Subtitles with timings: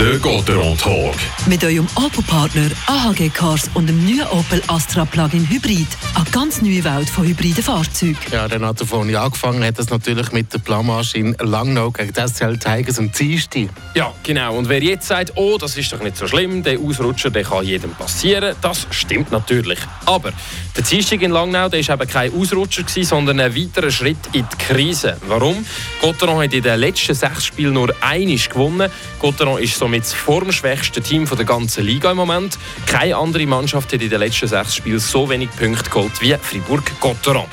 [0.00, 1.14] Der Gotteron Talk.
[1.46, 5.86] Mit eurem Opel-Partner AHG Cars und dem neuen Opel Astra Plug-in Hybrid.
[6.16, 8.18] Eine ganz neue Welt von hybriden Fahrzeugen.
[8.32, 12.58] Ja, Renato Foni angefangen hat das natürlich mit der Blamage in Langnau gegen das SCL
[12.58, 13.68] Tigers am Dienstag.
[13.94, 14.56] Ja, genau.
[14.56, 17.64] Und wer jetzt sagt, oh, das ist doch nicht so schlimm, der Ausrutscher der kann
[17.64, 19.78] jedem passieren, das stimmt natürlich.
[20.06, 20.32] Aber
[20.76, 24.44] der Dienstag in Langnau der war eben kein Ausrutscher, gewesen, sondern ein weiterer Schritt in
[24.52, 25.16] die Krise.
[25.28, 25.64] Warum?
[26.00, 28.90] Gotteron hat in den letzten sechs Spielen nur einiges gewonnen.
[29.20, 32.58] Gotteron ist somit das formschwächste Team der ganzen Liga im Moment.
[32.86, 37.44] Keine andere Mannschaft hat in den letzten sechs Spielen so wenig Punkte geholt wie Fribourg-Gotteron.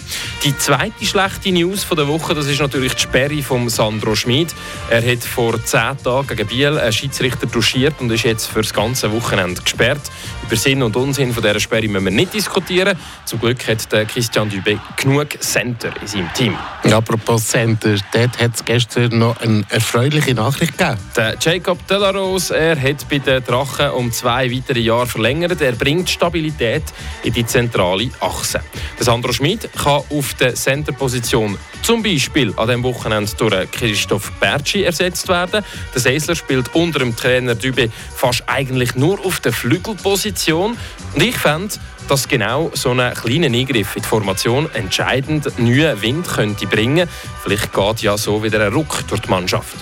[0.44, 4.56] Die zweite schlechte News der Woche das ist natürlich die Sperre von Sandro Schmid.
[4.90, 8.74] Er hat vor zehn Tagen gegen Biel einen Schiedsrichter duschiert und ist jetzt für das
[8.74, 10.02] ganze Wochenende gesperrt.
[10.42, 12.98] Über Sinn und Unsinn von dieser Sperre müssen wir nicht diskutieren.
[13.26, 16.58] Zum Glück hat Christian Dubé genug Center in seinem Team.
[16.86, 20.98] Ja, apropos Center, dort hat es gestern noch eine erfreuliche Nachricht gegeben.
[21.16, 25.62] Der Jacob Delarose, er hat bei den Drachen um zwei weitere Jahre verlängert.
[25.62, 26.84] Er bringt Stabilität
[27.24, 28.62] in die zentrale Achse.
[28.98, 34.84] Der Sandro Schmid kann auf der Centerposition zum Beispiel an diesem Wochenende durch Christoph Bertschi
[34.84, 35.64] ersetzt werden.
[35.94, 40.78] Der Seisler spielt unter dem Trainer Dübe fast eigentlich nur auf der Flügelposition.
[41.14, 41.76] Und ich fände,
[42.08, 47.08] dass genau so ein kleiner Eingriff in die Formation entscheidend neuen Wind könnte bringen.
[47.44, 49.76] Vielleicht geht ja so wieder ein Ruck durch die Mannschaft.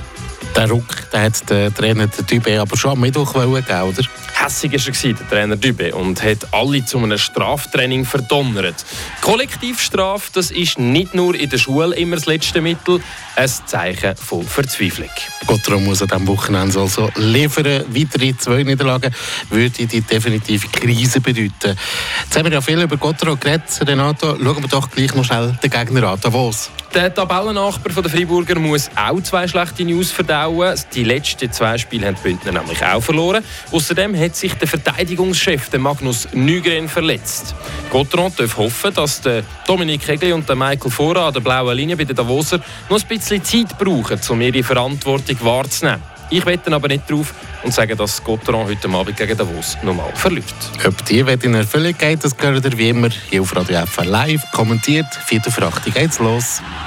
[0.55, 4.03] Der Ruck den hat der Trainer der Dübe aber schon am Mittwoch wollen, oder?
[4.33, 8.85] Hässig war er, der Trainer Dübe, und hat alle zu einem Straftraining verdonnert.
[9.21, 13.01] Kollektivstrafe, das ist nicht nur in der Schule immer das letzte Mittel,
[13.35, 15.09] ein Zeichen von Verzweiflung.
[15.45, 17.83] Gotteron muss an diesem Wochenende also liefern.
[17.89, 19.13] Weitere zwei Niederlagen
[19.49, 21.77] würde die definitive Krise bedeuten.
[22.23, 24.37] Jetzt haben wir ja viel über Gotteron geredet, Renato.
[24.41, 26.69] Schauen wir doch gleich noch schnell den Gegner an, Davos.
[26.91, 30.73] Der Tabellennachbar der Freiburger muss auch zwei schlechte News verdauen.
[30.95, 33.43] Die letzten zwei Spiele haben die Bündner nämlich auch verloren.
[33.71, 37.53] Außerdem hat sich der Verteidigungschef der Magnus Nygren verletzt.
[37.91, 39.21] Gotteron darf hoffen, dass
[39.67, 43.43] Dominik Hegli und Michael Fora an der blauen Linie bei den Davoser noch ein bisschen
[43.43, 46.01] Zeit brauchen, um ihre Verantwortung wahrzunehmen.
[46.31, 50.45] Ich wette aber nicht drauf und sage, dass Gotteron heute Abend gegen Davos nochmal verliert.
[50.85, 54.05] Ob die Wette in Erfüllung geht, das gehört ihr wie immer hier auf Radio FR
[54.05, 55.07] live kommentiert.
[55.25, 56.61] Vierte für 8 geht's los.